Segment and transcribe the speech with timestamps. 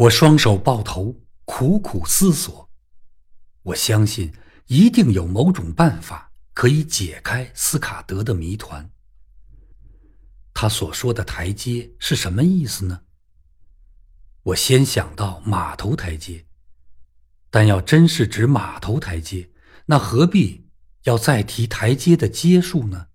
[0.00, 1.14] 我双手抱头，
[1.44, 2.70] 苦苦思索。
[3.64, 4.32] 我相信
[4.64, 8.90] 一定有某种办法可以解开斯卡德的谜团。
[10.54, 13.02] 他所说的台阶是什么意思呢？
[14.42, 16.46] 我先想到码头台阶，
[17.50, 19.50] 但要真是指码头台阶，
[19.84, 20.66] 那何必
[21.02, 23.08] 要再提台阶的阶数呢？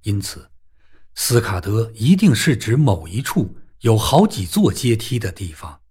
[0.00, 0.50] 因此，
[1.14, 5.82] 斯卡德一定是指某一处有好几座阶梯的地方，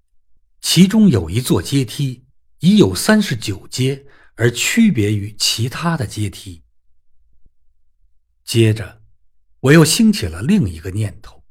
[0.62, 2.26] 其中有一座阶梯
[2.58, 6.64] 已有三十九阶，而区别于其他的阶梯。
[8.44, 9.04] 接着，
[9.60, 11.44] 我又兴起了另一个念头。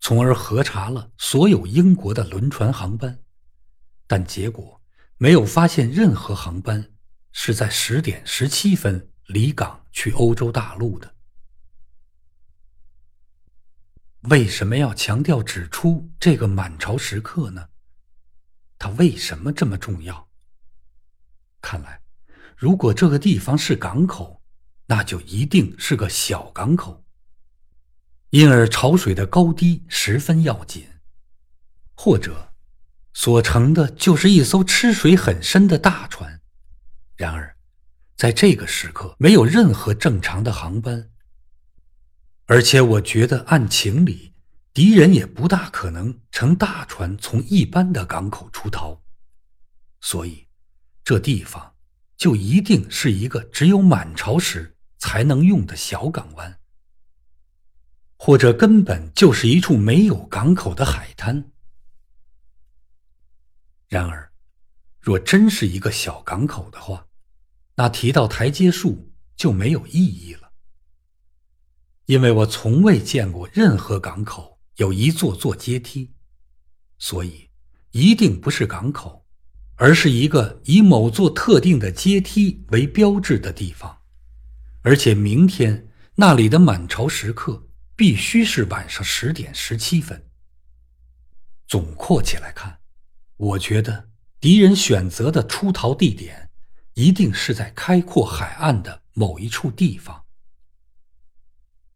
[0.00, 3.18] 从而核查了所有英国的轮船航班，
[4.06, 4.80] 但结果
[5.18, 6.92] 没有发现任何航班
[7.32, 11.12] 是在十点十七分离港去欧洲大陆的。
[14.28, 17.68] 为什么要强调指出这个满潮时刻呢？
[18.78, 20.28] 它为什么这么重要？
[21.62, 22.02] 看来，
[22.56, 24.42] 如果这个地方是港口，
[24.86, 27.04] 那就一定是个小港口。
[28.30, 30.86] 因而潮水的高低十分要紧，
[31.94, 32.52] 或者
[33.12, 36.40] 所乘的就是一艘吃水很深的大船。
[37.16, 37.56] 然而，
[38.16, 41.10] 在这个时刻没有任何正常的航班，
[42.50, 44.32] 而且我觉得按情理，
[44.74, 49.00] 敌人也不大可能乘大船从一般的港口出逃，
[50.00, 50.48] 所以
[51.04, 51.76] 这地方
[52.16, 56.58] 就一定是一个只有满潮时才能用的小港湾。
[58.16, 61.52] 或者根本就是一处没有港口的海滩。
[63.86, 64.32] 然而，
[64.98, 67.06] 若真是一个小港口的话，
[67.76, 70.39] 那提到台阶数就没有意义了。
[72.10, 76.10] 因为我从未见过任何港口有一座座阶梯，
[76.98, 77.48] 所以
[77.92, 79.24] 一定不是港口，
[79.76, 83.96] 而是一个以某座特定的阶梯为标志的地方。
[84.82, 87.66] 而且明天那里的满潮时刻。
[88.00, 90.30] 必须是晚上十点十七分。
[91.68, 92.78] 总括起来看，
[93.36, 94.08] 我觉得
[94.40, 96.48] 敌人选择的出逃地点
[96.94, 100.24] 一定是在开阔海岸的某一处地方。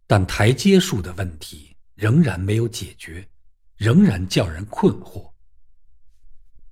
[0.07, 3.29] 但台阶数的问题仍然没有解决，
[3.77, 5.33] 仍然叫人困惑。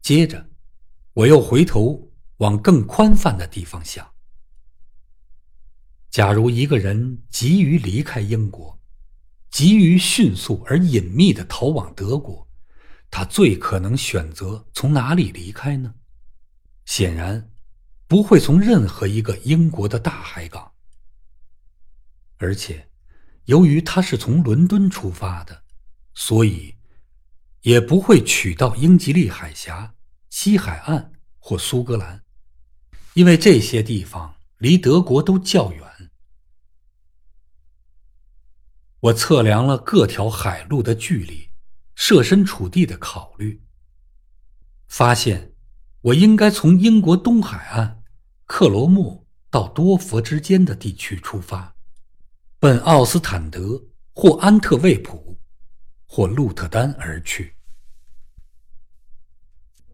[0.01, 0.49] 接着，
[1.15, 4.07] 我又回头往更宽泛的地方想：
[6.11, 8.79] 假如一个人急于离开英国，
[9.51, 12.47] 急于迅速而隐秘的逃往德国，
[13.11, 15.95] 他最可能选择从哪里离开呢？
[16.85, 17.51] 显然，
[18.09, 20.73] 不会从任何一个英国的大海港。
[22.39, 22.87] 而且，
[23.47, 25.65] 由于他是从伦敦出发的，
[26.15, 26.77] 所以
[27.63, 29.95] 也不会取到英吉利海峡、
[30.31, 32.23] 西海岸或苏格兰，
[33.15, 35.83] 因为这些地方离德国都较远。
[39.01, 41.49] 我测量了各条海路的距离，
[41.97, 43.61] 设身处地的考虑，
[44.87, 45.53] 发现
[46.03, 48.05] 我应该从英国东海岸
[48.45, 51.75] 克罗莫到多佛之间的地区出发，
[52.63, 53.83] 奔奥斯坦德
[54.15, 55.37] 或安特卫普
[56.07, 57.57] 或鹿特丹而去。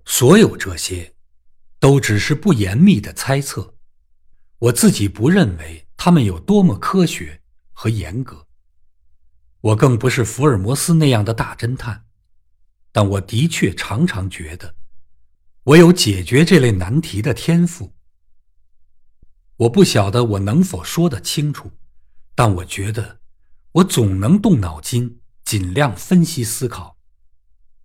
[0.04, 1.14] 所有这些，
[1.78, 3.74] 都只是不严密的猜测，
[4.58, 7.40] 我自己不认为他们有多么科学
[7.72, 8.46] 和严格。
[9.62, 12.04] 我更不是福尔摩斯那样的大侦探，
[12.92, 14.74] 但我的确常常觉得，
[15.62, 17.94] 我有解决这类难题的天赋。
[19.56, 21.72] 我不晓得我能否说得清楚，
[22.38, 23.18] 但我觉得，
[23.72, 26.96] 我总能动脑筋，尽量分析思考。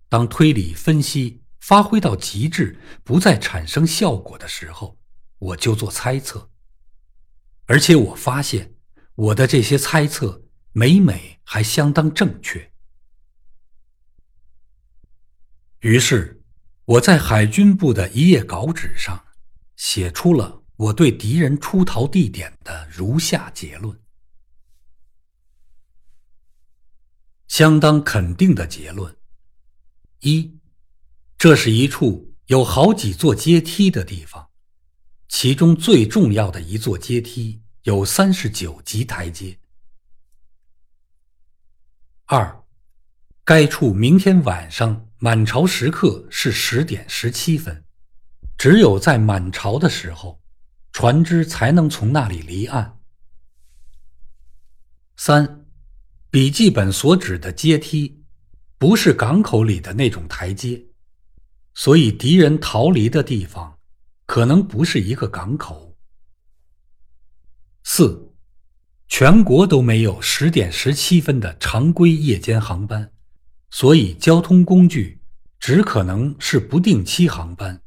[0.08, 4.96] 当推理分析发挥到极致，不再产生效果的时候，
[5.40, 6.52] 我就做猜测。
[7.64, 8.76] 而且我发现，
[9.16, 10.44] 我的这些猜测。
[10.70, 12.72] 每每还相当正确。
[15.80, 16.44] 于是，
[16.84, 19.24] 我在海军部的一页稿纸上
[19.76, 23.96] 写出了我对敌人出逃地点的如下结论：
[27.54, 29.16] 相当肯定的结论。
[30.22, 30.58] 一，
[31.38, 34.48] 这是一处有好几座阶梯的地方，
[35.28, 39.56] 其中最重要的一座阶梯有三十九级台阶。
[42.24, 42.64] 二，
[43.44, 47.84] 该处明天晚上满潮时刻是十点十七分，
[48.58, 50.42] 只有在满潮的时候，
[50.90, 52.98] 船只才能从那里离岸。
[55.16, 55.63] 三，
[56.34, 58.24] 笔记本所指的阶梯，
[58.76, 60.84] 不是港口里的那种台阶，
[61.74, 63.78] 所以敌人逃离的地方
[64.26, 65.96] 可能不是一个港口。
[67.84, 68.34] 四，
[69.06, 73.12] 全国都没有十点十七分的常规夜间航班，
[73.70, 75.20] 所以交通工具
[75.60, 77.80] 只可能是不定期航班，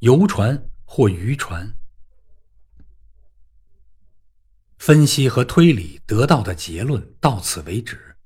[0.00, 1.72] 游船或渔船。
[4.84, 8.18] 分析和推理得到的结论到此为止。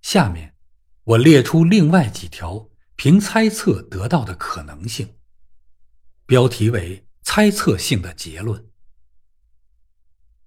[0.00, 0.54] 下面，
[1.02, 5.16] 我列出另外几条凭猜测得到的可能性，
[6.24, 8.64] 标题为“猜测性的结论”。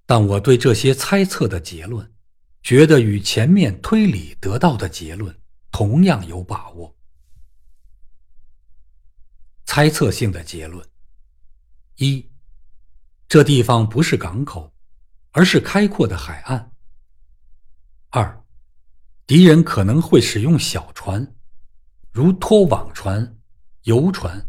[0.08, 2.14] 但我对这些猜测的结论，
[2.64, 5.38] 觉得与前面推理得到的结论
[5.70, 6.96] 同样有把握。
[9.66, 10.88] 猜测性的结论：
[11.98, 12.26] 一，
[13.28, 14.72] 这地方不是港口。
[15.36, 16.72] 而是开阔的海岸。
[18.10, 18.46] 二，
[19.28, 21.36] 敌人可能会使用小船，
[22.10, 23.38] 如拖网船、
[23.82, 24.48] 游船、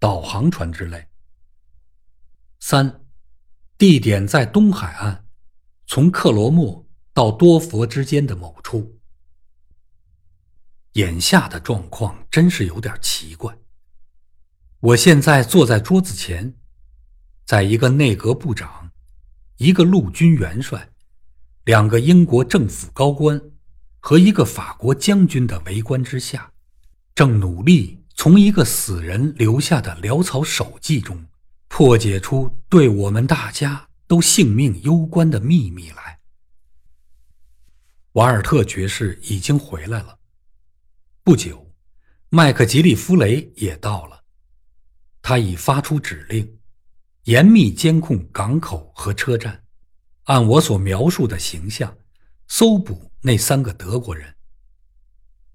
[0.00, 1.08] 导航船之类。
[2.58, 3.04] 三，
[3.78, 5.28] 地点在东海岸，
[5.86, 6.84] 从克罗莫
[7.14, 8.98] 到多佛之间的某处。
[10.94, 13.56] 眼下的状况真是有点奇怪。
[14.80, 16.56] 我现在坐在桌子前，
[17.46, 18.89] 在一个内阁部长。
[19.60, 20.88] 一个陆军元帅，
[21.66, 23.38] 两个英国政府高官
[23.98, 26.50] 和一个法国将军的围观之下，
[27.14, 31.26] 正努力从一个死人留下的潦草手记中
[31.68, 36.20] 破解出对我们大家都性命攸关的秘密来。
[38.12, 40.18] 瓦尔特爵士已经回来了。
[41.22, 41.70] 不久，
[42.30, 44.22] 麦克吉利夫雷也到了，
[45.20, 46.59] 他已发出指令。
[47.30, 49.62] 严密监控港口和车站，
[50.24, 51.96] 按我所描述的形象，
[52.48, 54.34] 搜捕那三个德国人。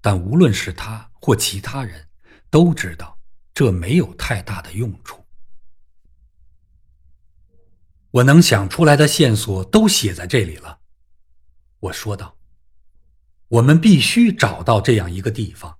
[0.00, 2.08] 但无论是他或其他人，
[2.48, 3.18] 都知道
[3.52, 5.22] 这没有太大的用处。
[8.10, 10.78] 我能想出来的线索都写在这里了，
[11.80, 12.38] 我说道。
[13.48, 15.76] 我们必须找到这样一个地方，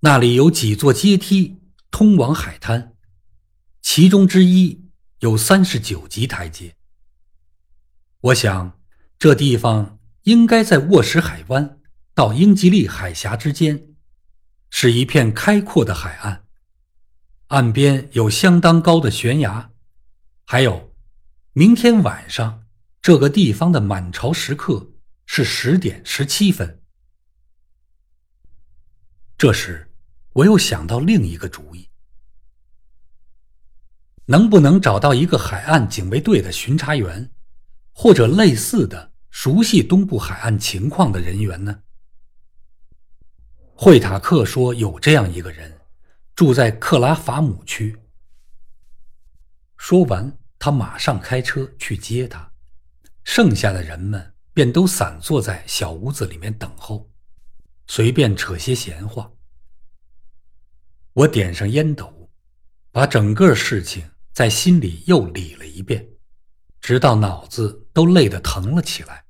[0.00, 1.60] 那里有几座阶梯
[1.90, 2.96] 通往海滩，
[3.82, 4.82] 其中之一。
[5.24, 6.76] 有三十九级台阶。
[8.20, 8.78] 我想，
[9.18, 11.80] 这地方应该在沃什海湾
[12.12, 13.94] 到英吉利海峡之间，
[14.68, 16.44] 是一片开阔的海岸，
[17.46, 19.70] 岸边有相当高的悬崖，
[20.44, 20.94] 还有，
[21.54, 22.66] 明天晚上
[23.00, 24.92] 这个地方的满潮时刻
[25.24, 26.82] 是十点十七分。
[29.38, 29.90] 这时，
[30.34, 31.88] 我又想到另一个主意。
[34.26, 37.30] 能不能找到一个海岸警卫队的巡查员，
[37.92, 41.82] 或者类似的熟悉东部海岸情况的人员呢？
[43.74, 45.80] 惠塔克说有这样一个人，
[46.34, 47.94] 住在克拉法姆区。
[49.76, 52.50] 说完，他马上开车去接他，
[53.24, 57.10] 剩下的人们便都散坐在小屋子里面等候，
[57.88, 59.30] 随便扯些闲话。
[61.12, 62.30] 我点上烟斗，
[62.90, 64.08] 把整个事情。
[64.34, 66.04] 在心里又理了一遍，
[66.80, 69.24] 直到脑子都累得疼了起来。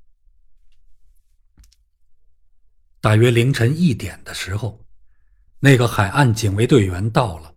[3.03, 4.87] 大约凌晨一点的时候，
[5.61, 7.55] 那个海岸警卫队员到了。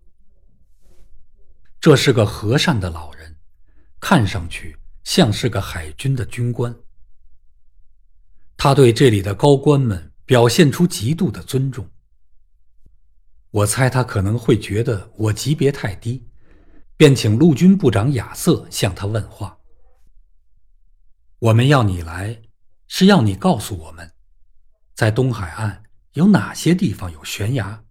[1.80, 3.38] 这是个和善的老人，
[4.02, 6.76] 看上去像是个海军的军官。
[8.58, 11.90] 他对这里的高官们表现出极度的尊重。
[13.52, 16.28] 我猜他可能会觉得我级别太低。
[16.98, 19.56] 便请陆军部长亚瑟向他问话。
[21.38, 22.42] 我们要你来，
[22.88, 24.12] 是要你告诉我们，
[24.96, 27.84] 在东海岸有哪些地方有悬崖，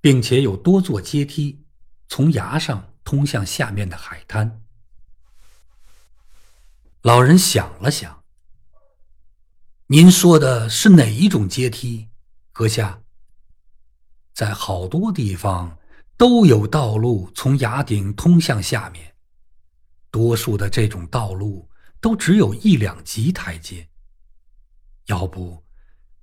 [0.00, 1.62] 并且有多座阶梯
[2.08, 4.62] 从崖上通向下面的海滩。
[7.02, 8.24] 老人想了想
[9.88, 12.08] ：“您说的是哪一种阶梯，
[12.52, 13.02] 阁下？
[14.32, 15.76] 在好多地方。”
[16.18, 19.14] 都有道路从崖顶通向下面，
[20.10, 21.70] 多数的这种道路
[22.00, 23.88] 都只有一两级台阶。
[25.06, 25.64] 要不，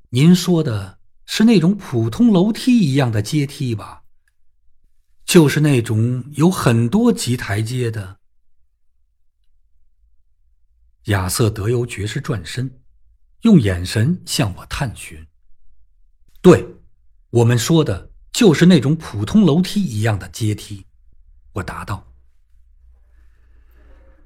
[0.10, 4.04] 您说的是那种普通楼梯一样的阶梯吧？
[5.24, 8.20] 就是那种有很多级台阶的。
[11.06, 12.82] 亚瑟德尤爵士转身，
[13.44, 15.26] 用眼神向我探寻。
[16.42, 16.68] 对，
[17.30, 18.12] 我们说的。
[18.36, 20.86] 就是那种普通楼梯一样的阶梯，
[21.54, 22.06] 我答道。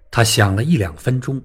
[0.10, 1.40] 他想了一两分钟，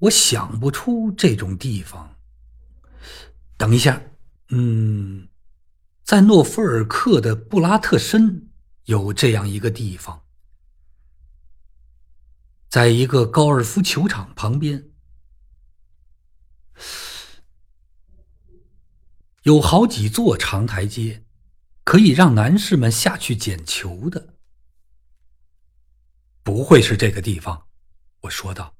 [0.00, 2.14] 我想不出这种地方。
[3.56, 4.02] 等一下，
[4.50, 5.26] 嗯，
[6.02, 8.50] 在诺夫尔克的布拉特申
[8.84, 10.26] 有这样一个地方，
[12.68, 14.90] 在一个高尔夫球场旁边，
[19.42, 21.22] 有好几座长台阶，
[21.84, 24.34] 可以让男士们下去捡球的。
[26.42, 27.66] 不会是这个地方，
[28.20, 28.74] 我说道。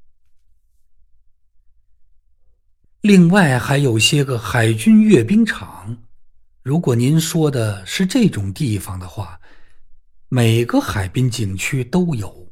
[3.00, 5.98] 另外还有些个海军阅兵场，
[6.62, 9.38] 如果您说的是这种地方的话，
[10.28, 12.50] 每个海滨景区都有。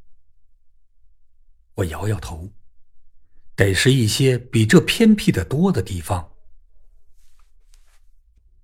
[1.74, 2.52] 我摇摇头，
[3.54, 6.32] 得是一些比这偏僻的多的地方。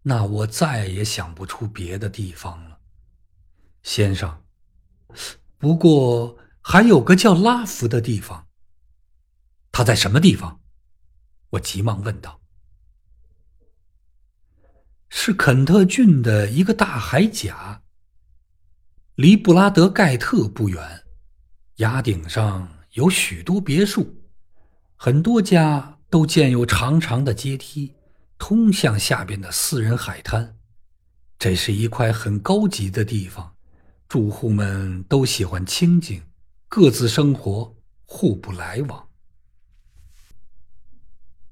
[0.02, 2.78] 那我再也想不出别的地方了，
[3.82, 4.44] 先生。
[5.58, 8.46] 不过还有个叫拉福的地方。
[9.70, 10.60] 他在什么地方？
[11.50, 12.40] 我急忙问道
[15.08, 17.82] ：“是肯特郡的一个大海岬，
[19.14, 21.04] 离布拉德盖特不远。
[21.76, 24.17] 崖顶上有许多别墅，
[25.00, 27.94] 很多家都建有长长的阶梯，
[28.36, 30.58] 通向下边的私人海滩。
[31.38, 33.54] 这是一块很高级的地方，
[34.08, 36.24] 住户们都喜欢清静，
[36.68, 37.76] 各自生活，
[38.06, 39.08] 互不来往。”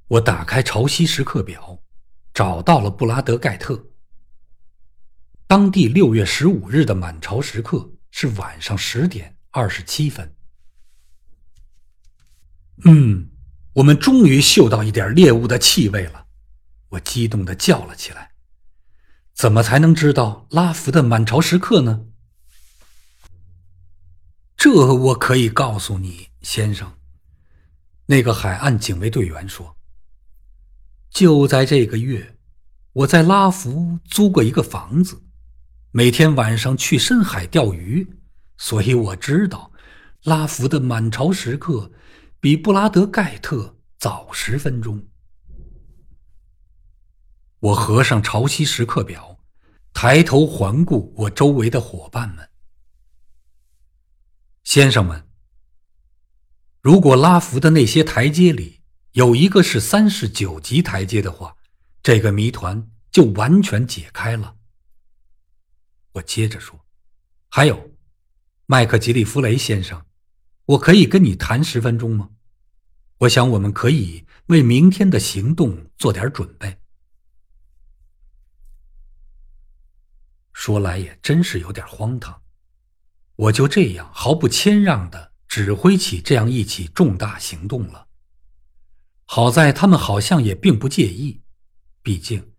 [0.08, 1.78] 我打开潮汐时刻表，
[2.34, 3.90] 找到了布拉德盖特。
[5.46, 10.34] 当地六月十五日的满潮时刻是晚上十点二十七分。
[12.84, 13.25] 嗯，
[13.76, 16.26] 我们终于嗅到一点猎物的气味了！
[16.90, 18.30] 我激动的叫了起来。
[19.34, 22.06] 怎么才能知道拉福的满潮时刻呢？
[24.56, 26.94] 这我可以告诉你，先生。
[28.06, 29.76] 那个海岸警卫队员说。
[31.10, 32.38] 就在这个月，
[32.92, 35.22] 我在拉福租过一个房子，
[35.90, 38.08] 每天晚上去深海钓鱼，
[38.56, 39.70] 所以我知道
[40.24, 41.90] 拉福的满潮时刻
[42.46, 45.08] 比布拉德盖特早十分钟。
[47.58, 49.40] 我合上潮汐时刻表，
[49.92, 52.48] 抬头环顾我周围的伙伴们，
[54.62, 55.28] 先生们，
[56.82, 58.80] 如果拉福的那些台阶里。
[59.10, 61.56] 有一个是三十九级台阶的话，
[62.00, 64.54] 这个谜团就完全解开了。
[66.12, 66.86] 我接着说
[67.50, 67.90] ：“还有，
[68.66, 70.06] 麦克吉利夫雷先生，
[70.66, 72.30] 我可以跟你谈十分钟吗？
[73.18, 76.78] 我想我们可以为明天的行动做点准备。”
[80.52, 82.42] 说来也真是有点荒唐，
[83.36, 88.08] 我就这样毫不谦让的指挥起这样一起重大行动了。
[89.26, 91.42] 好在他们好像也并不介意，
[92.02, 92.52] 毕竟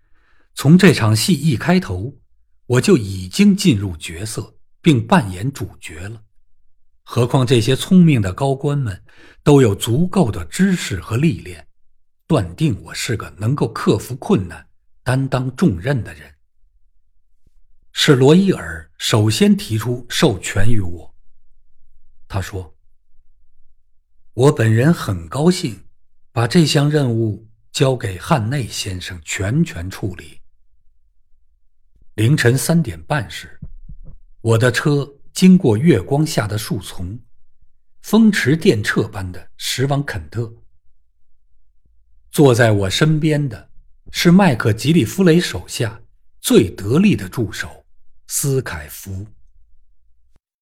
[0.53, 2.17] 从这场戏一开头，
[2.65, 6.23] 我就已经进入角色并扮演主角了。
[7.09, 9.01] 何况这些聪明的高官们
[9.41, 11.65] 都有足够的知识和历练，
[12.27, 14.67] 断定我是个能够克服困难、
[15.03, 16.35] 担当重任的人。
[17.93, 21.15] 是罗伊尔首先提出授权于我。
[22.27, 22.75] 他说
[24.35, 25.81] ：“我本人很高兴。”
[26.33, 30.41] 把这项任务交给汉内先生全权处理。
[32.15, 33.59] 凌晨三点半时，
[34.41, 37.19] 我的车经过月光下的树丛，
[38.01, 40.51] 风驰电掣般的驶往肯特。
[42.31, 43.69] 坐在我身边的
[44.09, 46.01] 是麦克吉利夫雷手下
[46.41, 47.85] 最得力的助手
[48.25, 49.27] 斯凯福。